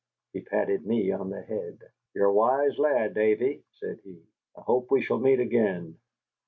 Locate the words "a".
2.25-2.33